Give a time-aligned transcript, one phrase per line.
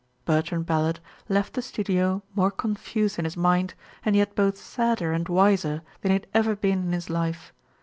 [0.25, 0.99] Bertrand Ballard
[1.29, 6.09] left the studio more confused in his mind, and yet both sadder and wiser then
[6.09, 7.53] he had ever been in his life.